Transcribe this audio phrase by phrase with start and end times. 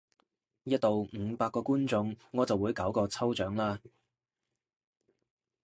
[0.63, 3.77] 一到五百個觀眾我就會搞個抽獎喇！